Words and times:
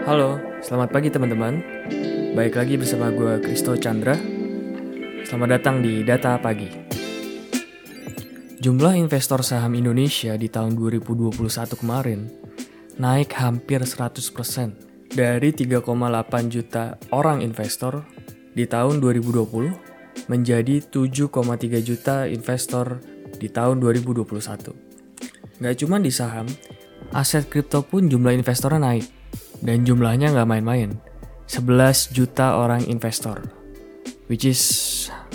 Halo, 0.00 0.40
selamat 0.64 0.96
pagi 0.96 1.12
teman-teman. 1.12 1.60
Baik 2.32 2.56
lagi 2.56 2.80
bersama 2.80 3.12
gue 3.12 3.36
Kristo 3.44 3.76
Chandra. 3.76 4.16
Selamat 5.28 5.60
datang 5.60 5.84
di 5.84 6.00
Data 6.00 6.40
Pagi. 6.40 6.72
Jumlah 8.64 8.96
investor 8.96 9.44
saham 9.44 9.76
Indonesia 9.76 10.40
di 10.40 10.48
tahun 10.48 10.72
2021 10.72 11.36
kemarin 11.76 12.32
naik 12.96 13.36
hampir 13.36 13.84
100% 13.84 15.12
dari 15.12 15.52
3,8 15.52 15.84
juta 16.48 16.96
orang 17.12 17.44
investor 17.44 18.00
di 18.56 18.64
tahun 18.64 19.04
2020 19.04 20.32
menjadi 20.32 20.80
7,3 20.80 21.28
juta 21.84 22.24
investor 22.24 23.04
di 23.36 23.52
tahun 23.52 23.84
2021. 23.84 25.60
Gak 25.60 25.76
cuma 25.76 26.00
di 26.00 26.08
saham, 26.08 26.48
aset 27.12 27.52
kripto 27.52 27.84
pun 27.84 28.08
jumlah 28.08 28.32
investornya 28.32 28.80
naik 28.80 29.19
dan 29.60 29.84
jumlahnya 29.84 30.32
nggak 30.32 30.48
main-main. 30.48 30.96
11 31.50 32.14
juta 32.14 32.56
orang 32.56 32.86
investor. 32.86 33.50
Which 34.30 34.46
is 34.46 34.60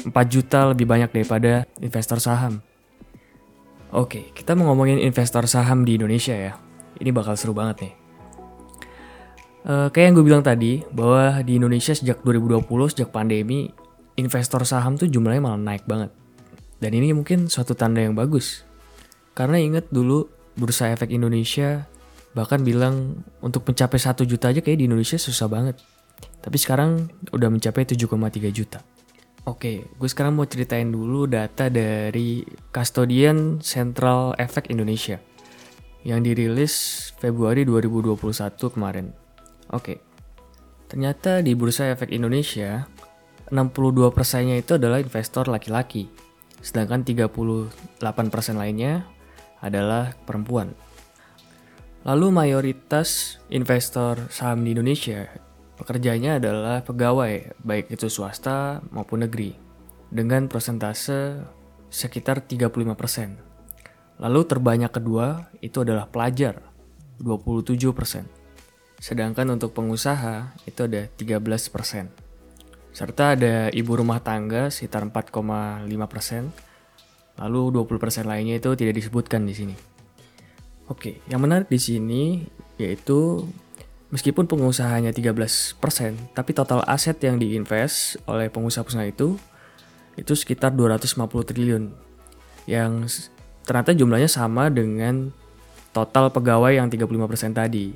4 0.01 0.11
juta 0.31 0.71
lebih 0.71 0.88
banyak 0.88 1.11
daripada 1.11 1.67
investor 1.84 2.21
saham. 2.23 2.63
Oke, 3.95 4.31
kita 4.35 4.55
mau 4.55 4.71
ngomongin 4.71 4.99
investor 4.99 5.48
saham 5.48 5.84
di 5.84 5.99
Indonesia 5.99 6.35
ya. 6.35 6.53
Ini 6.99 7.11
bakal 7.11 7.35
seru 7.35 7.51
banget 7.55 7.88
nih. 7.88 7.93
Uh, 9.65 9.88
kayak 9.89 10.05
yang 10.11 10.15
gue 10.15 10.26
bilang 10.26 10.43
tadi, 10.45 10.85
bahwa 10.93 11.41
di 11.41 11.57
Indonesia 11.57 11.91
sejak 11.91 12.21
2020, 12.21 12.70
sejak 12.91 13.09
pandemi, 13.09 13.73
investor 14.15 14.63
saham 14.63 14.95
tuh 14.95 15.09
jumlahnya 15.09 15.41
malah 15.43 15.59
naik 15.59 15.84
banget. 15.89 16.13
Dan 16.79 16.91
ini 16.95 17.12
mungkin 17.15 17.48
suatu 17.51 17.76
tanda 17.76 18.03
yang 18.03 18.15
bagus. 18.15 18.63
Karena 19.35 19.59
inget 19.59 19.91
dulu 19.91 20.27
Bursa 20.55 20.91
Efek 20.93 21.12
Indonesia 21.12 21.87
bahkan 22.35 22.62
bilang 22.62 23.23
untuk 23.39 23.63
mencapai 23.63 23.95
1 23.95 24.27
juta 24.27 24.52
aja 24.52 24.59
kayak 24.59 24.84
di 24.84 24.85
Indonesia 24.91 25.16
susah 25.16 25.48
banget. 25.48 25.79
Tapi 26.43 26.57
sekarang 26.60 27.10
udah 27.32 27.49
mencapai 27.49 27.87
7,3 27.87 28.51
juta. 28.51 28.84
Oke, 29.46 29.85
gue 29.87 30.10
sekarang 30.10 30.35
mau 30.35 30.49
ceritain 30.49 30.90
dulu 30.90 31.29
data 31.29 31.70
dari 31.70 32.41
Custodian 32.73 33.62
Central 33.62 34.34
Effect 34.41 34.73
Indonesia 34.73 35.21
yang 36.05 36.21
dirilis 36.21 37.07
Februari 37.18 37.65
2021 37.65 38.73
kemarin. 38.73 39.13
Oke, 39.73 40.01
ternyata 40.90 41.45
di 41.45 41.54
Bursa 41.54 41.93
Efek 41.93 42.13
Indonesia, 42.13 42.90
62 43.54 44.13
persennya 44.13 44.57
itu 44.57 44.77
adalah 44.77 44.98
investor 44.98 45.45
laki-laki, 45.49 46.10
sedangkan 46.62 47.05
38 47.05 48.34
persen 48.34 48.57
lainnya 48.57 49.05
adalah 49.62 50.13
perempuan. 50.26 50.73
Lalu 52.05 52.29
mayoritas 52.29 53.41
investor 53.49 54.29
saham 54.29 54.61
di 54.61 54.77
Indonesia 54.77 55.25
pekerjanya 55.75 56.39
adalah 56.39 56.85
pegawai, 56.85 57.57
baik 57.65 57.91
itu 57.91 58.07
swasta 58.07 58.79
maupun 58.93 59.27
negeri, 59.27 59.57
dengan 60.13 60.48
persentase 60.48 61.41
sekitar 61.91 62.45
35%. 62.45 64.22
Lalu 64.22 64.41
terbanyak 64.47 64.91
kedua 64.94 65.51
itu 65.59 65.83
adalah 65.83 66.07
pelajar, 66.07 66.63
27%. 67.19 68.29
Sedangkan 69.01 69.50
untuk 69.51 69.75
pengusaha 69.75 70.56
itu 70.63 70.88
ada 70.88 71.09
13%. 71.09 72.07
Serta 72.95 73.35
ada 73.35 73.67
ibu 73.75 73.91
rumah 73.91 74.23
tangga 74.23 74.72
sekitar 74.72 75.03
4,5%. 75.11 75.89
Lalu 77.35 77.61
20% 77.75 78.23
lainnya 78.23 78.56
itu 78.56 78.72
tidak 78.79 78.95
disebutkan 78.95 79.44
di 79.44 79.51
sini. 79.51 79.94
Oke, 80.86 81.18
yang 81.25 81.41
menarik 81.41 81.66
di 81.66 81.81
sini 81.81 82.46
yaitu 82.78 83.41
meskipun 84.14 84.46
pengusahanya 84.46 85.09
13%, 85.09 85.81
tapi 86.38 86.52
total 86.53 86.86
aset 86.86 87.18
yang 87.25 87.41
diinvest 87.41 88.22
oleh 88.30 88.53
pengusaha-pengusaha 88.53 89.09
itu 89.09 89.40
itu 90.16 90.34
sekitar 90.38 90.72
250 90.72 91.50
triliun. 91.50 91.84
Yang 92.69 93.28
ternyata 93.66 93.97
jumlahnya 93.97 94.29
sama 94.29 94.69
dengan 94.69 95.34
total 95.90 96.29
pegawai 96.29 96.78
yang 96.78 96.88
35% 96.88 97.56
tadi. 97.57 97.95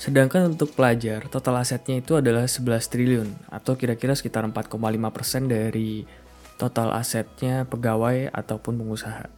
Sedangkan 0.00 0.56
untuk 0.56 0.74
pelajar, 0.74 1.30
total 1.30 1.62
asetnya 1.62 2.02
itu 2.02 2.18
adalah 2.18 2.48
11 2.48 2.90
triliun 2.90 3.28
atau 3.52 3.78
kira-kira 3.78 4.18
sekitar 4.18 4.42
4,5% 4.48 5.46
dari 5.46 6.02
total 6.58 6.90
asetnya 6.98 7.68
pegawai 7.68 8.32
ataupun 8.34 8.82
pengusaha. 8.82 9.30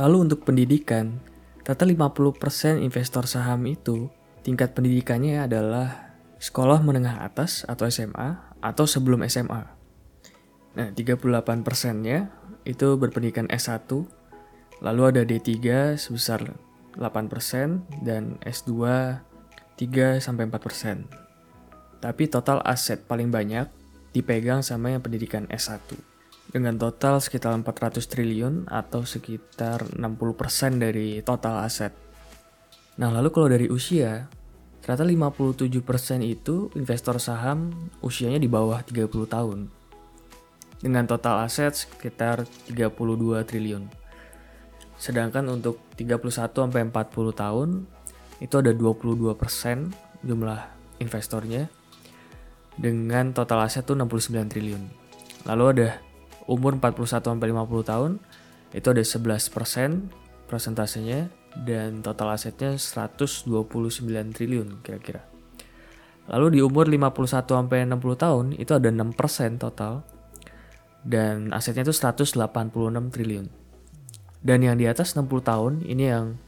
Lalu 0.00 0.16
untuk 0.24 0.48
pendidikan, 0.48 1.20
Ternyata 1.62 2.10
50% 2.10 2.82
investor 2.82 3.30
saham 3.30 3.62
itu 3.70 4.10
tingkat 4.42 4.74
pendidikannya 4.74 5.46
adalah 5.46 6.18
sekolah 6.42 6.82
menengah 6.82 7.22
atas 7.22 7.62
atau 7.70 7.86
SMA 7.86 8.58
atau 8.58 8.82
sebelum 8.82 9.22
SMA. 9.30 9.62
Nah, 10.74 10.88
38%-nya 10.90 12.34
itu 12.66 12.98
berpendidikan 12.98 13.46
S1, 13.46 13.86
lalu 14.82 15.02
ada 15.14 15.22
D3 15.22 15.94
sebesar 15.94 16.50
8% 16.98 18.02
dan 18.02 18.42
S2 18.42 18.70
3 19.78 20.18
sampai 20.18 20.50
4%. 20.50 22.02
Tapi 22.02 22.26
total 22.26 22.58
aset 22.66 23.06
paling 23.06 23.30
banyak 23.30 23.70
dipegang 24.10 24.66
sama 24.66 24.90
yang 24.90 25.00
pendidikan 25.00 25.46
S1 25.46 26.11
dengan 26.50 26.74
total 26.74 27.22
sekitar 27.22 27.54
400 27.54 28.02
triliun 28.02 28.54
atau 28.66 29.06
sekitar 29.06 29.86
60% 29.94 30.82
dari 30.82 31.22
total 31.22 31.62
aset. 31.62 31.94
Nah, 32.98 33.08
lalu 33.08 33.28
kalau 33.32 33.48
dari 33.48 33.70
usia, 33.70 34.28
ternyata 34.84 35.06
57% 35.06 36.20
itu 36.26 36.68
investor 36.74 37.22
saham 37.22 37.72
usianya 38.02 38.42
di 38.42 38.50
bawah 38.50 38.82
30 38.82 39.08
tahun. 39.30 39.70
Dengan 40.82 41.06
total 41.06 41.46
aset 41.46 41.86
sekitar 41.86 42.44
32 42.66 43.46
triliun. 43.46 43.86
Sedangkan 44.98 45.46
untuk 45.48 45.78
31 45.94 46.68
sampai 46.68 46.82
40 46.90 47.32
tahun 47.32 47.68
itu 48.42 48.54
ada 48.58 48.74
22% 48.74 49.38
jumlah 50.26 50.60
investornya 50.98 51.70
dengan 52.76 53.30
total 53.30 53.66
aset 53.66 53.86
tuh 53.86 53.94
69 53.94 54.50
triliun. 54.50 54.82
Lalu 55.46 55.64
ada 55.74 55.88
umur 56.50 56.78
41 56.78 57.22
sampai 57.22 57.50
50 57.50 57.90
tahun 57.90 58.12
itu 58.72 58.86
ada 58.88 59.02
11% 59.04 60.48
persentasenya 60.48 61.28
dan 61.52 62.00
total 62.00 62.32
asetnya 62.32 62.76
129 62.76 63.48
triliun 64.32 64.80
kira-kira. 64.80 65.24
Lalu 66.30 66.58
di 66.58 66.60
umur 66.64 66.88
51 66.88 67.44
sampai 67.44 67.84
60 67.84 67.98
tahun 68.16 68.46
itu 68.56 68.72
ada 68.72 68.88
6% 68.88 69.60
total 69.60 70.06
dan 71.02 71.50
asetnya 71.50 71.82
itu 71.84 71.94
186 71.94 72.38
triliun. 73.12 73.46
Dan 74.42 74.58
yang 74.62 74.78
di 74.78 74.86
atas 74.86 75.14
60 75.14 75.28
tahun 75.42 75.72
ini 75.86 76.04
yang 76.08 76.38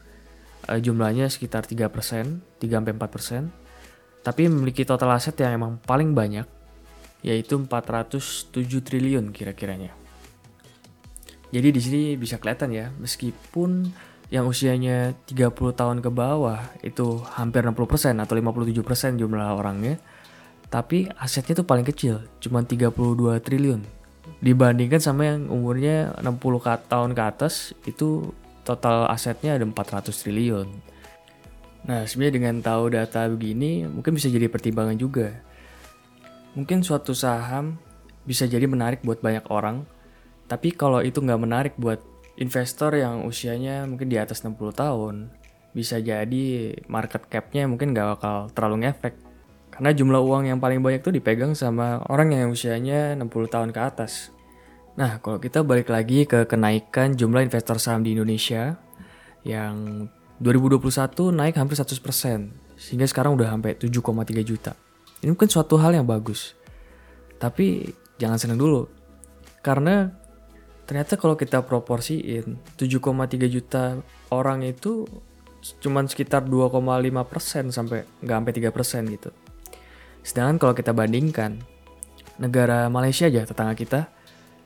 uh, 0.71 0.79
jumlahnya 0.79 1.31
sekitar 1.31 1.67
3%, 1.67 1.91
3 1.91 2.63
sampai 2.63 2.93
4%, 2.95 3.51
tapi 4.25 4.49
memiliki 4.49 4.87
total 4.87 5.15
aset 5.15 5.37
yang 5.43 5.59
emang 5.59 5.73
paling 5.85 6.17
banyak 6.17 6.47
yaitu 7.25 7.57
407 7.57 8.53
triliun 8.85 9.33
kira-kiranya. 9.33 9.97
Jadi 11.49 11.69
di 11.73 11.81
sini 11.81 12.03
bisa 12.21 12.37
kelihatan 12.37 12.71
ya, 12.77 12.93
meskipun 13.01 13.89
yang 14.29 14.45
usianya 14.45 15.17
30 15.25 15.55
tahun 15.73 15.99
ke 16.05 16.11
bawah 16.13 16.61
itu 16.85 17.25
hampir 17.33 17.65
60% 17.65 18.21
atau 18.21 18.35
57% 18.37 19.17
jumlah 19.17 19.57
orangnya, 19.57 19.97
tapi 20.69 21.09
asetnya 21.17 21.65
tuh 21.65 21.67
paling 21.67 21.87
kecil, 21.87 22.27
cuma 22.43 22.61
32 22.61 23.41
triliun. 23.41 23.81
Dibandingkan 24.43 25.01
sama 25.01 25.31
yang 25.31 25.49
umurnya 25.49 26.13
60 26.21 26.91
tahun 26.91 27.11
ke 27.15 27.23
atas, 27.23 27.73
itu 27.89 28.35
total 28.67 29.07
asetnya 29.09 29.57
ada 29.57 29.65
400 29.65 30.11
triliun. 30.11 30.69
Nah, 31.85 32.09
sebenarnya 32.09 32.35
dengan 32.35 32.55
tahu 32.65 32.91
data 32.91 33.29
begini, 33.29 33.85
mungkin 33.87 34.17
bisa 34.17 34.27
jadi 34.33 34.49
pertimbangan 34.49 34.97
juga 34.97 35.31
Mungkin 36.55 36.87
suatu 36.87 37.15
saham 37.19 37.83
bisa 38.23 38.47
jadi 38.47 38.65
menarik 38.71 39.03
buat 39.03 39.19
banyak 39.19 39.51
orang, 39.51 39.83
tapi 40.47 40.71
kalau 40.71 41.03
itu 41.03 41.19
nggak 41.19 41.43
menarik 41.43 41.75
buat 41.75 41.99
investor 42.39 42.95
yang 42.95 43.27
usianya 43.27 43.87
mungkin 43.91 44.07
di 44.07 44.19
atas 44.19 44.47
60 44.47 44.59
tahun, 44.71 45.35
bisa 45.75 45.99
jadi 45.99 46.75
market 46.87 47.27
cap-nya 47.27 47.67
mungkin 47.67 47.91
nggak 47.91 48.09
bakal 48.19 48.37
terlalu 48.55 48.87
ngefek. 48.87 49.15
Karena 49.75 49.91
jumlah 49.91 50.23
uang 50.23 50.47
yang 50.47 50.63
paling 50.63 50.79
banyak 50.79 51.03
tuh 51.03 51.11
dipegang 51.11 51.59
sama 51.59 51.99
orang 52.07 52.31
yang 52.31 52.55
usianya 52.55 53.19
60 53.19 53.51
tahun 53.51 53.71
ke 53.75 53.81
atas. 53.83 54.31
Nah, 54.95 55.19
kalau 55.19 55.43
kita 55.43 55.67
balik 55.67 55.91
lagi 55.91 56.23
ke 56.23 56.47
kenaikan 56.47 57.19
jumlah 57.19 57.43
investor 57.43 57.83
saham 57.83 58.07
di 58.07 58.15
Indonesia 58.15 58.79
yang 59.43 60.07
2021 60.39 61.35
naik 61.35 61.59
hampir 61.59 61.75
100%, 61.75 62.79
sehingga 62.79 63.07
sekarang 63.11 63.35
udah 63.35 63.51
sampai 63.51 63.75
7,3 63.75 64.47
juta. 64.47 64.84
Ini 65.25 65.33
mungkin 65.33 65.49
suatu 65.49 65.81
hal 65.81 65.97
yang 65.97 66.05
bagus. 66.05 66.53
Tapi 67.41 67.89
jangan 68.21 68.37
senang 68.37 68.61
dulu. 68.61 68.85
Karena 69.65 70.13
ternyata 70.85 71.17
kalau 71.17 71.33
kita 71.33 71.65
proporsiin 71.65 72.77
7,3 72.77 73.49
juta 73.49 74.05
orang 74.29 74.69
itu 74.69 75.09
cuman 75.81 76.05
sekitar 76.05 76.45
2,5% 76.45 77.73
sampai 77.73 78.05
nggak 78.21 78.37
sampai 78.37 78.53
3% 78.53 79.17
gitu. 79.17 79.31
Sedangkan 80.21 80.61
kalau 80.61 80.77
kita 80.77 80.93
bandingkan 80.93 81.65
negara 82.37 82.93
Malaysia 82.93 83.25
aja 83.25 83.49
tetangga 83.49 83.73
kita 83.73 84.13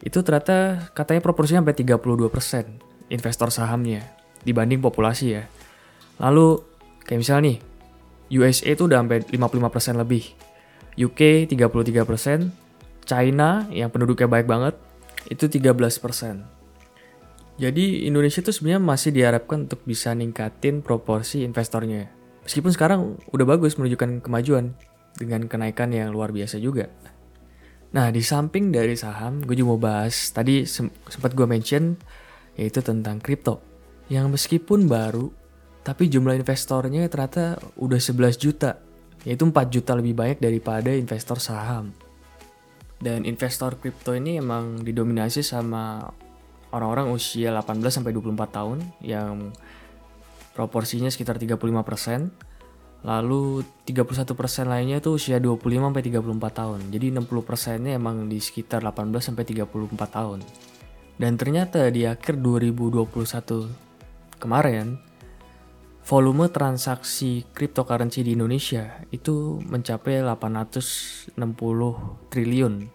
itu 0.03 0.23
ternyata 0.27 0.91
katanya 0.91 1.23
proporsinya 1.23 1.63
sampai 1.63 1.79
32% 1.79 3.15
investor 3.15 3.55
sahamnya 3.55 4.03
dibanding 4.43 4.83
populasi 4.83 5.27
ya. 5.39 5.47
Lalu 6.19 6.63
kayak 7.07 7.21
misalnya 7.23 7.43
nih 7.55 7.59
USA 8.39 8.75
itu 8.75 8.91
udah 8.91 9.07
sampai 9.07 9.23
55% 9.31 10.03
lebih. 10.03 10.25
UK 10.99 11.47
33%, 11.47 12.51
China 13.07 13.71
yang 13.71 13.89
penduduknya 13.95 14.27
baik 14.27 14.51
banget 14.51 14.75
itu 15.31 15.47
13%. 15.47 15.79
Jadi 17.59 18.07
Indonesia 18.07 18.43
tuh 18.43 18.55
sebenarnya 18.55 18.83
masih 18.83 19.11
diharapkan 19.15 19.67
untuk 19.67 19.83
bisa 19.87 20.11
ningkatin 20.15 20.83
proporsi 20.83 21.43
investornya. 21.43 22.11
Meskipun 22.47 22.71
sekarang 22.71 23.01
udah 23.31 23.47
bagus 23.47 23.79
menunjukkan 23.79 24.23
kemajuan 24.23 24.75
dengan 25.19 25.47
kenaikan 25.51 25.91
yang 25.91 26.15
luar 26.15 26.31
biasa 26.31 26.63
juga. 26.63 26.87
Nah, 27.89 28.13
di 28.15 28.21
samping 28.23 28.71
dari 28.71 28.95
saham, 28.95 29.43
gue 29.43 29.59
juga 29.59 29.75
mau 29.75 29.81
bahas 29.81 30.31
tadi 30.31 30.69
sempat 30.69 31.35
gue 31.35 31.47
mention 31.49 31.99
yaitu 32.55 32.79
tentang 32.83 33.19
kripto. 33.19 33.63
Yang 34.11 34.39
meskipun 34.39 34.87
baru, 34.87 35.31
tapi 35.83 36.07
jumlah 36.07 36.39
investornya 36.39 37.07
ternyata 37.11 37.59
udah 37.81 37.99
11 37.99 38.39
juta. 38.39 38.79
Yaitu 39.29 39.45
4 39.45 39.69
juta 39.69 39.93
lebih 39.93 40.17
banyak 40.17 40.41
daripada 40.41 40.89
investor 40.89 41.37
saham. 41.37 41.93
Dan 42.97 43.29
investor 43.29 43.77
kripto 43.77 44.17
ini 44.17 44.41
emang 44.41 44.81
didominasi 44.81 45.45
sama 45.45 46.09
orang-orang 46.73 47.13
usia 47.13 47.53
18 47.53 47.77
sampai 47.93 48.17
24 48.17 48.49
tahun 48.49 48.79
yang 49.05 49.53
proporsinya 50.57 51.13
sekitar 51.13 51.37
35%. 51.37 52.49
Lalu 53.07 53.63
31% 53.87 54.35
lainnya 54.67 54.99
itu 54.99 55.15
usia 55.15 55.39
25 55.39 55.93
sampai 55.93 56.03
34 56.03 56.51
tahun. 56.51 56.81
Jadi 56.91 57.07
60%-nya 57.15 57.95
emang 57.95 58.27
di 58.27 58.43
sekitar 58.43 58.83
18 58.83 59.23
sampai 59.23 59.47
34 59.47 59.71
tahun. 60.11 60.43
Dan 61.15 61.39
ternyata 61.39 61.87
di 61.95 62.09
akhir 62.09 62.43
2021 62.43 64.43
kemarin 64.43 64.99
volume 66.09 66.49
transaksi 66.49 67.45
cryptocurrency 67.53 68.25
di 68.25 68.33
Indonesia 68.33 69.05
itu 69.13 69.61
mencapai 69.61 70.25
860 70.25 71.37
triliun 72.33 72.89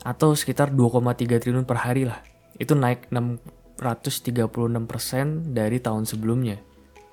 atau 0.00 0.32
sekitar 0.32 0.72
2,3 0.72 1.28
triliun 1.28 1.68
per 1.68 1.84
hari 1.84 2.08
lah 2.08 2.24
itu 2.56 2.72
naik 2.72 3.12
636% 3.12 5.52
dari 5.52 5.76
tahun 5.76 6.08
sebelumnya. 6.08 6.56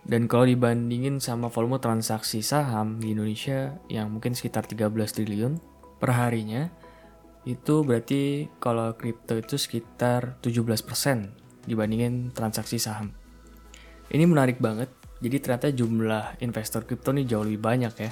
Dan 0.07 0.31
kalau 0.31 0.48
dibandingin 0.48 1.19
sama 1.19 1.51
volume 1.51 1.83
transaksi 1.83 2.39
saham 2.39 3.04
di 3.04 3.12
Indonesia 3.12 3.75
yang 3.92 4.15
mungkin 4.15 4.31
sekitar 4.31 4.72
13 4.72 4.88
triliun 5.12 5.60
per 6.00 6.15
harinya, 6.15 6.72
itu 7.44 7.83
berarti 7.83 8.48
kalau 8.63 8.95
kripto 8.95 9.36
itu 9.36 9.60
sekitar 9.60 10.39
17% 10.39 11.68
dibandingin 11.68 12.31
transaksi 12.31 12.80
saham. 12.80 13.12
Ini 14.10 14.25
menarik 14.25 14.57
banget, 14.57 14.89
jadi 15.19 15.38
ternyata 15.44 15.68
jumlah 15.75 16.39
investor 16.39 16.88
kripto 16.88 17.12
nih 17.12 17.27
jauh 17.27 17.44
lebih 17.44 17.60
banyak 17.60 17.94
ya. 18.00 18.12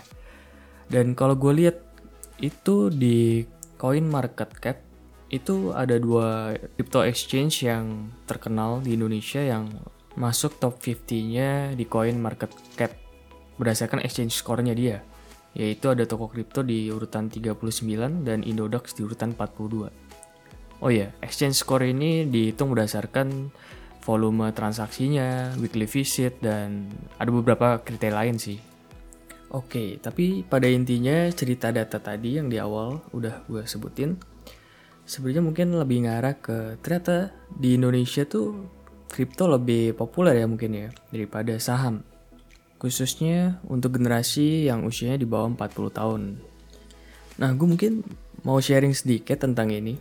Dan 0.88 1.16
kalau 1.16 1.36
gue 1.36 1.52
lihat 1.56 1.78
itu 2.40 2.92
di 2.92 3.44
coin 3.80 4.06
market 4.08 4.52
cap 4.60 4.78
itu 5.28 5.76
ada 5.76 6.00
dua 6.00 6.56
crypto 6.76 7.04
exchange 7.04 7.68
yang 7.68 8.16
terkenal 8.24 8.80
di 8.80 8.96
Indonesia 8.96 9.44
yang 9.44 9.68
masuk 10.16 10.56
top 10.58 10.80
50-nya 10.80 11.76
di 11.76 11.84
coin 11.84 12.16
market 12.16 12.52
cap 12.80 12.96
berdasarkan 13.60 14.00
exchange 14.02 14.40
score-nya 14.40 14.72
dia 14.72 15.04
yaitu 15.58 15.90
ada 15.90 16.06
toko 16.06 16.30
kripto 16.30 16.62
di 16.62 16.86
urutan 16.94 17.34
39 17.34 18.22
dan 18.22 18.46
Indodax 18.46 18.94
di 18.94 19.02
urutan 19.02 19.34
42. 19.34 19.90
Oh 20.86 20.92
iya, 20.94 21.10
exchange 21.26 21.58
score 21.58 21.90
ini 21.90 22.30
dihitung 22.30 22.70
berdasarkan 22.78 23.50
volume 24.08 24.56
transaksinya, 24.56 25.60
weekly 25.60 25.84
visit, 25.84 26.40
dan 26.40 26.88
ada 27.20 27.28
beberapa 27.28 27.84
kriteria 27.84 28.16
lain 28.16 28.40
sih. 28.40 28.56
Oke, 29.52 30.00
tapi 30.00 30.48
pada 30.48 30.68
intinya 30.72 31.28
cerita 31.36 31.76
data 31.76 32.00
tadi 32.00 32.40
yang 32.40 32.48
di 32.48 32.56
awal 32.56 33.04
udah 33.12 33.44
gue 33.52 33.68
sebutin, 33.68 34.16
sebenarnya 35.04 35.44
mungkin 35.44 35.76
lebih 35.76 36.08
ngarah 36.08 36.36
ke 36.40 36.80
ternyata 36.80 37.36
di 37.52 37.76
Indonesia 37.76 38.24
tuh 38.28 38.68
kripto 39.08 39.48
lebih 39.48 39.96
populer 39.96 40.44
ya 40.44 40.48
mungkin 40.48 40.72
ya 40.76 40.88
daripada 41.12 41.56
saham. 41.60 42.04
Khususnya 42.78 43.64
untuk 43.68 43.96
generasi 43.96 44.68
yang 44.68 44.84
usianya 44.84 45.18
di 45.20 45.28
bawah 45.28 45.50
40 45.52 45.90
tahun. 45.96 46.22
Nah, 47.40 47.50
gue 47.56 47.68
mungkin 47.68 48.04
mau 48.44 48.60
sharing 48.60 48.94
sedikit 48.94 49.42
tentang 49.42 49.72
ini. 49.74 49.98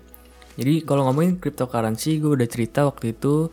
Jadi 0.58 0.84
kalau 0.84 1.06
ngomongin 1.08 1.38
cryptocurrency, 1.38 2.18
gue 2.20 2.36
udah 2.36 2.48
cerita 2.48 2.84
waktu 2.84 3.16
itu 3.16 3.48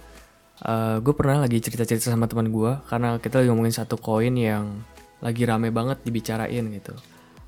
uh, 0.61 1.01
gue 1.01 1.13
pernah 1.17 1.41
lagi 1.41 1.57
cerita-cerita 1.57 2.13
sama 2.13 2.29
teman 2.29 2.53
gue 2.53 2.71
karena 2.85 3.17
kita 3.17 3.41
lagi 3.41 3.49
ngomongin 3.49 3.73
satu 3.73 3.97
koin 3.97 4.37
yang 4.37 4.85
lagi 5.23 5.47
rame 5.49 5.73
banget 5.73 6.05
dibicarain 6.05 6.69
gitu. 6.69 6.93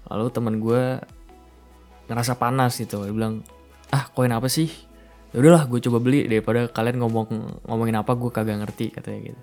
Lalu 0.10 0.25
teman 0.34 0.56
gue 0.57 0.98
ngerasa 2.10 2.38
panas 2.38 2.78
gitu, 2.81 3.06
dia 3.06 3.13
bilang 3.13 3.46
ah 3.94 4.10
koin 4.10 4.34
apa 4.34 4.50
sih? 4.50 4.72
Ya 5.36 5.44
udahlah 5.44 5.68
gue 5.69 5.84
coba 5.84 6.00
beli 6.02 6.25
daripada 6.25 6.66
kalian 6.72 7.04
ngomong 7.04 7.28
ngomongin 7.68 8.00
apa 8.00 8.16
gue 8.18 8.31
kagak 8.31 8.57
ngerti 8.63 8.96
katanya 8.96 9.34
gitu. 9.34 9.42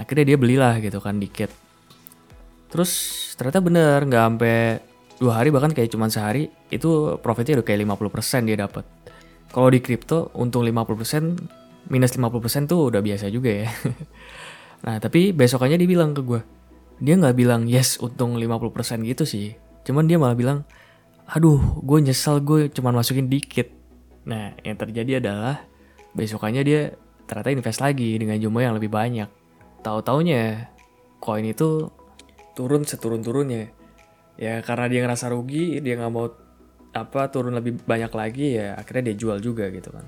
Akhirnya 0.00 0.24
dia 0.34 0.36
belilah 0.40 0.74
gitu 0.82 0.98
kan 0.98 1.22
dikit. 1.22 1.52
Terus 2.72 2.90
ternyata 3.38 3.60
bener 3.62 4.00
nggak 4.08 4.24
sampai 4.26 4.58
dua 5.16 5.32
hari 5.40 5.48
bahkan 5.48 5.72
kayak 5.72 5.92
cuma 5.92 6.12
sehari 6.12 6.52
itu 6.68 7.16
profitnya 7.24 7.60
udah 7.60 7.66
kayak 7.66 7.88
50% 7.88 8.48
dia 8.48 8.56
dapat 8.60 8.84
kalau 9.48 9.68
di 9.72 9.80
crypto 9.80 10.28
untung 10.36 10.60
50% 10.60 11.65
minus 11.88 12.14
50% 12.14 12.70
tuh 12.70 12.90
udah 12.92 13.00
biasa 13.02 13.30
juga 13.30 13.66
ya. 13.66 13.70
Nah 14.76 15.00
tapi 15.02 15.32
besokannya 15.32 15.80
dia 15.80 15.88
bilang 15.88 16.12
ke 16.12 16.20
gue 16.20 16.38
dia 17.00 17.16
nggak 17.16 17.36
bilang 17.36 17.64
yes 17.64 17.96
untung 17.98 18.36
50% 18.36 19.02
gitu 19.08 19.24
sih. 19.24 19.56
Cuman 19.82 20.04
dia 20.04 20.20
malah 20.20 20.36
bilang 20.36 20.68
aduh 21.26 21.80
gue 21.82 21.98
nyesel 22.04 22.44
gue 22.44 22.68
cuma 22.70 22.92
masukin 22.92 23.26
dikit. 23.26 23.72
Nah 24.28 24.52
yang 24.62 24.76
terjadi 24.76 25.18
adalah 25.18 25.64
besokannya 26.12 26.62
dia 26.62 26.80
ternyata 27.24 27.50
invest 27.50 27.80
lagi 27.82 28.20
dengan 28.20 28.36
jumlah 28.36 28.62
yang 28.62 28.76
lebih 28.76 28.92
banyak. 28.92 29.26
Tahu 29.80 29.98
taunya 30.04 30.70
koin 31.18 31.48
itu 31.48 31.90
turun 32.56 32.84
seturun 32.88 33.20
turunnya 33.24 33.72
ya 34.36 34.60
karena 34.64 34.86
dia 34.88 35.00
ngerasa 35.04 35.32
rugi 35.32 35.80
dia 35.80 35.96
nggak 35.96 36.12
mau 36.12 36.28
apa 36.96 37.28
turun 37.28 37.52
lebih 37.56 37.84
banyak 37.84 38.12
lagi 38.12 38.56
ya 38.56 38.76
akhirnya 38.76 39.12
dia 39.12 39.16
jual 39.20 39.38
juga 39.40 39.68
gitu 39.68 39.92
kan 39.92 40.04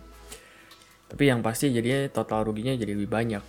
tapi 1.09 1.33
yang 1.33 1.41
pasti 1.41 1.73
jadinya 1.73 2.05
total 2.13 2.45
ruginya 2.45 2.77
jadi 2.77 2.93
lebih 2.93 3.09
banyak. 3.09 3.45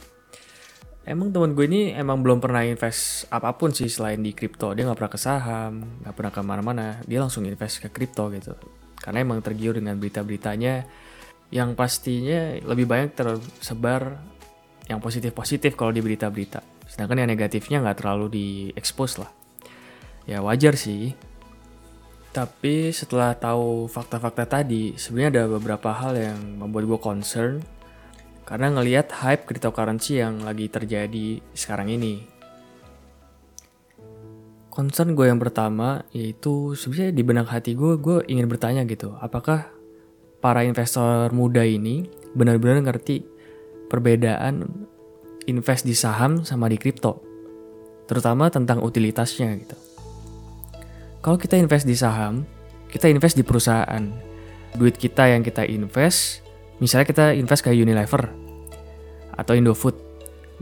Emang 1.04 1.32
teman 1.34 1.56
gue 1.58 1.66
ini 1.66 1.92
emang 1.96 2.22
belum 2.24 2.40
pernah 2.40 2.64
invest 2.64 3.28
apa 3.34 3.56
pun 3.56 3.76
sih 3.76 3.92
selain 3.92 4.24
di 4.24 4.32
kripto. 4.32 4.72
Dia 4.72 4.88
nggak 4.88 4.98
pernah 5.00 5.14
ke 5.14 5.20
saham 5.20 5.74
nggak 6.04 6.16
pernah 6.16 6.32
ke 6.32 6.42
mana-mana. 6.44 6.88
Dia 7.04 7.20
langsung 7.20 7.44
invest 7.44 7.84
ke 7.84 7.90
kripto 7.92 8.32
gitu. 8.32 8.56
Karena 9.00 9.24
emang 9.24 9.44
tergiur 9.44 9.76
dengan 9.76 10.00
berita-beritanya. 10.00 10.88
Yang 11.50 11.70
pastinya 11.74 12.62
lebih 12.62 12.86
banyak 12.86 13.18
tersebar 13.18 14.22
yang 14.86 15.02
positif-positif 15.02 15.74
kalau 15.74 15.90
di 15.90 16.00
berita-berita. 16.00 16.62
Sedangkan 16.86 17.26
yang 17.26 17.30
negatifnya 17.30 17.82
nggak 17.82 18.06
terlalu 18.06 18.28
di 18.30 18.48
expose 18.78 19.18
lah. 19.18 19.32
Ya 20.30 20.46
wajar 20.46 20.78
sih 20.78 21.18
tapi 22.30 22.94
setelah 22.94 23.34
tahu 23.34 23.90
fakta-fakta 23.90 24.46
tadi 24.62 24.94
sebenarnya 24.94 25.30
ada 25.34 25.44
beberapa 25.50 25.90
hal 25.90 26.14
yang 26.14 26.62
membuat 26.62 26.86
gue 26.86 27.00
concern 27.02 27.54
karena 28.46 28.70
ngelihat 28.74 29.10
hype 29.14 29.50
cryptocurrency 29.50 30.22
yang 30.22 30.42
lagi 30.42 30.70
terjadi 30.70 31.42
sekarang 31.54 31.90
ini. 31.90 32.26
Concern 34.70 35.18
gue 35.18 35.26
yang 35.26 35.42
pertama 35.42 36.06
yaitu 36.14 36.78
sebenarnya 36.78 37.14
di 37.14 37.24
benak 37.26 37.48
hati 37.50 37.74
gue, 37.74 37.98
gue 37.98 38.26
ingin 38.30 38.46
bertanya 38.46 38.86
gitu, 38.86 39.18
apakah 39.18 39.70
para 40.38 40.62
investor 40.66 41.34
muda 41.34 41.66
ini 41.66 42.10
benar-benar 42.38 42.86
ngerti 42.86 43.26
perbedaan 43.90 44.66
invest 45.50 45.82
di 45.86 45.98
saham 45.98 46.46
sama 46.46 46.70
di 46.70 46.78
kripto, 46.78 47.26
terutama 48.06 48.54
tentang 48.54 48.86
utilitasnya 48.86 49.50
gitu. 49.66 49.89
Kalau 51.20 51.36
kita 51.36 51.60
invest 51.60 51.84
di 51.84 51.96
saham, 51.96 52.48
kita 52.88 53.12
invest 53.12 53.36
di 53.36 53.44
perusahaan. 53.44 54.04
Duit 54.78 54.96
kita 54.96 55.26
yang 55.26 55.42
kita 55.42 55.66
invest 55.66 56.46
Misalnya 56.80 57.06
kita 57.12 57.26
invest 57.36 57.62
kayak 57.62 57.76
Unilever 57.76 58.32
atau 59.36 59.54
Indofood. 59.56 59.96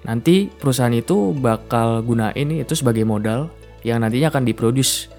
Nanti 0.06 0.50
perusahaan 0.50 0.94
itu 0.94 1.34
bakal 1.34 2.02
gunain 2.02 2.50
itu 2.50 2.74
sebagai 2.74 3.06
modal 3.06 3.50
yang 3.86 4.02
nantinya 4.02 4.34
akan 4.34 4.46
diproduce 4.46 5.10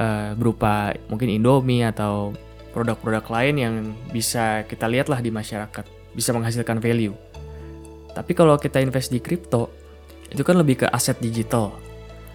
uh, 0.00 0.32
berupa 0.36 0.96
mungkin 1.12 1.32
Indomie 1.32 1.84
atau 1.84 2.32
produk-produk 2.72 3.24
lain 3.28 3.54
yang 3.56 3.74
bisa 4.12 4.64
kita 4.68 4.88
lihat 4.88 5.08
lah 5.08 5.20
di 5.20 5.32
masyarakat, 5.32 5.84
bisa 6.12 6.32
menghasilkan 6.32 6.80
value. 6.80 7.16
Tapi 8.12 8.32
kalau 8.32 8.56
kita 8.56 8.80
invest 8.80 9.12
di 9.12 9.20
kripto, 9.20 9.68
itu 10.32 10.40
kan 10.40 10.56
lebih 10.56 10.84
ke 10.84 10.86
aset 10.88 11.20
digital. 11.20 11.76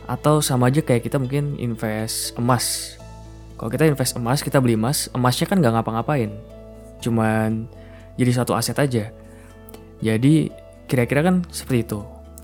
Atau 0.10 0.42
sama 0.42 0.70
aja 0.70 0.82
kayak 0.82 1.06
kita 1.06 1.18
mungkin 1.22 1.58
invest 1.58 2.38
emas. 2.38 2.98
Kalau 3.56 3.70
kita 3.70 3.86
invest 3.86 4.18
emas, 4.18 4.42
kita 4.42 4.58
beli 4.58 4.74
emas, 4.74 5.10
emasnya 5.14 5.46
kan 5.46 5.62
nggak 5.62 5.74
ngapa-ngapain. 5.78 6.34
Cuman 7.02 7.70
jadi 8.18 8.32
satu 8.42 8.58
aset 8.58 8.78
aja. 8.78 9.14
Jadi 10.02 10.50
kira-kira 10.90 11.22
kan 11.22 11.46
seperti 11.54 11.86
itu. 11.86 12.00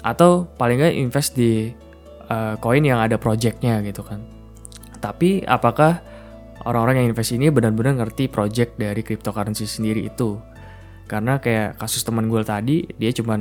Atau 0.05 0.45
paling 0.55 0.77
nggak 0.77 0.95
invest 0.97 1.33
di 1.33 1.73
uh, 2.29 2.55
koin 2.61 2.85
yang 2.85 3.01
ada 3.01 3.17
projectnya 3.17 3.81
gitu 3.81 4.05
kan. 4.05 4.21
Tapi 4.97 5.45
apakah 5.45 6.01
orang-orang 6.65 7.01
yang 7.03 7.07
invest 7.13 7.33
ini 7.33 7.49
benar-benar 7.49 7.97
ngerti 7.97 8.29
project 8.29 8.77
dari 8.77 9.01
cryptocurrency 9.01 9.65
sendiri 9.65 10.05
itu? 10.05 10.37
Karena 11.07 11.39
kayak 11.39 11.79
kasus 11.79 12.03
teman 12.03 12.27
gue 12.27 12.43
tadi, 12.43 12.83
dia 12.99 13.11
cuma 13.15 13.39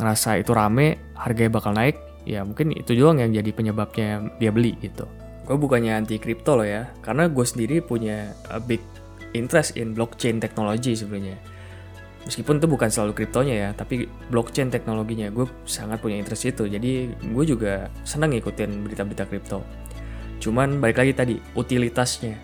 ngerasa 0.00 0.40
itu 0.40 0.56
rame, 0.56 1.12
harganya 1.12 1.52
bakal 1.60 1.76
naik, 1.76 2.00
ya 2.26 2.42
mungkin 2.42 2.74
itu 2.74 2.92
doang 2.98 3.22
yang 3.22 3.30
jadi 3.30 3.50
penyebabnya 3.54 4.36
dia 4.36 4.50
beli 4.50 4.74
gitu. 4.82 5.06
Gue 5.46 5.54
bukannya 5.54 5.94
anti 5.94 6.18
kripto 6.18 6.58
loh 6.58 6.66
ya, 6.66 6.90
karena 7.00 7.30
gue 7.30 7.46
sendiri 7.46 7.78
punya 7.78 8.34
a 8.50 8.58
big 8.58 8.82
interest 9.30 9.78
in 9.78 9.94
blockchain 9.94 10.42
technology 10.42 10.98
sebenarnya. 10.98 11.38
Meskipun 12.26 12.58
itu 12.58 12.66
bukan 12.66 12.90
selalu 12.90 13.22
kriptonya 13.22 13.54
ya, 13.54 13.68
tapi 13.70 14.10
blockchain 14.34 14.74
teknologinya 14.74 15.30
gue 15.30 15.46
sangat 15.62 16.02
punya 16.02 16.18
interest 16.18 16.50
itu. 16.50 16.66
Jadi 16.66 17.14
gue 17.14 17.44
juga 17.46 17.86
senang 18.02 18.34
ngikutin 18.34 18.82
berita-berita 18.82 19.24
kripto. 19.30 19.62
Cuman 20.42 20.82
balik 20.82 20.98
lagi 20.98 21.14
tadi, 21.14 21.38
utilitasnya. 21.54 22.34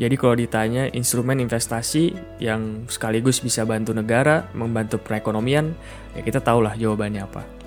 Jadi 0.00 0.16
kalau 0.16 0.32
ditanya 0.32 0.88
instrumen 0.96 1.44
investasi 1.44 2.16
yang 2.40 2.88
sekaligus 2.88 3.44
bisa 3.44 3.68
bantu 3.68 3.92
negara, 3.92 4.48
membantu 4.56 4.96
perekonomian, 4.96 5.76
ya 6.16 6.24
kita 6.24 6.40
tahulah 6.40 6.72
jawabannya 6.72 7.20
apa. 7.20 7.59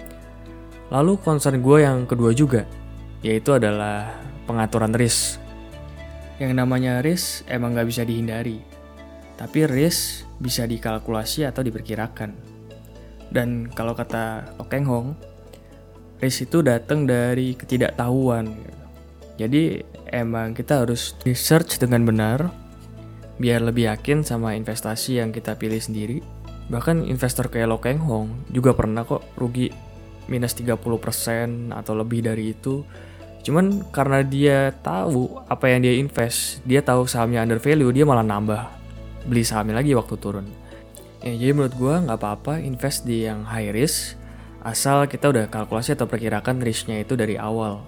Lalu 0.94 1.18
concern 1.18 1.58
gue 1.58 1.82
yang 1.82 2.06
kedua 2.06 2.38
juga, 2.38 2.70
yaitu 3.26 3.58
adalah 3.58 4.14
pengaturan 4.46 4.94
risk. 4.94 5.42
Yang 6.38 6.54
namanya 6.54 7.02
risk 7.02 7.42
emang 7.50 7.74
nggak 7.74 7.90
bisa 7.90 8.06
dihindari, 8.06 8.62
tapi 9.34 9.66
risk 9.66 10.30
bisa 10.38 10.70
dikalkulasi 10.70 11.50
atau 11.50 11.66
diperkirakan. 11.66 12.38
Dan 13.34 13.74
kalau 13.74 13.98
kata 13.98 14.54
Okeng 14.62 14.86
Hong, 14.86 15.18
risk 16.22 16.46
itu 16.46 16.62
datang 16.62 17.10
dari 17.10 17.58
ketidaktahuan. 17.58 18.54
Jadi 19.42 19.82
emang 20.14 20.54
kita 20.54 20.86
harus 20.86 21.18
research 21.26 21.82
dengan 21.82 22.06
benar 22.06 22.54
biar 23.42 23.66
lebih 23.66 23.90
yakin 23.90 24.22
sama 24.22 24.54
investasi 24.54 25.18
yang 25.18 25.34
kita 25.34 25.58
pilih 25.58 25.82
sendiri. 25.82 26.22
Bahkan 26.70 27.10
investor 27.10 27.50
kayak 27.50 27.66
Lo 27.66 27.82
Keng 27.82 27.98
Hong 28.06 28.46
juga 28.54 28.78
pernah 28.78 29.02
kok 29.02 29.26
rugi 29.42 29.93
minus 30.32 30.56
30% 30.56 31.74
atau 31.74 31.94
lebih 31.96 32.24
dari 32.24 32.56
itu 32.56 32.84
Cuman 33.44 33.84
karena 33.92 34.24
dia 34.24 34.72
tahu 34.72 35.44
apa 35.52 35.68
yang 35.68 35.84
dia 35.84 36.00
invest, 36.00 36.64
dia 36.64 36.80
tahu 36.80 37.04
sahamnya 37.04 37.44
under 37.44 37.60
value, 37.60 37.92
dia 37.92 38.08
malah 38.08 38.24
nambah 38.24 38.72
beli 39.28 39.44
sahamnya 39.44 39.84
lagi 39.84 39.92
waktu 39.92 40.16
turun. 40.16 40.48
Ya, 41.20 41.36
jadi 41.36 41.52
menurut 41.52 41.76
gue 41.76 41.96
nggak 42.08 42.20
apa-apa 42.20 42.64
invest 42.64 43.04
di 43.04 43.28
yang 43.28 43.44
high 43.44 43.76
risk, 43.76 44.16
asal 44.64 45.04
kita 45.12 45.28
udah 45.28 45.52
kalkulasi 45.52 46.00
atau 46.00 46.08
perkirakan 46.08 46.64
risknya 46.64 47.04
itu 47.04 47.20
dari 47.20 47.36
awal. 47.36 47.84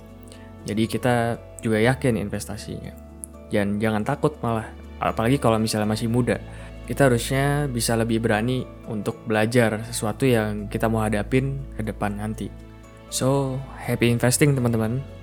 Jadi 0.68 0.92
kita 0.92 1.40
juga 1.64 1.80
yakin 1.80 2.20
investasinya. 2.20 2.92
Dan 3.48 3.80
jangan 3.80 4.04
takut 4.04 4.36
malah, 4.44 4.68
apalagi 5.00 5.40
kalau 5.40 5.56
misalnya 5.56 5.88
masih 5.88 6.12
muda. 6.12 6.36
Kita 6.86 7.10
harusnya 7.10 7.66
bisa 7.66 7.98
lebih 7.98 8.22
berani 8.22 8.62
untuk 8.86 9.18
belajar 9.26 9.82
sesuatu 9.90 10.30
yang 10.30 10.70
kita 10.70 10.86
mau 10.86 11.02
hadapin 11.02 11.58
ke 11.74 11.82
depan 11.82 12.22
nanti. 12.22 12.54
So, 13.10 13.58
happy 13.82 14.14
investing 14.14 14.54
teman-teman. 14.54 15.15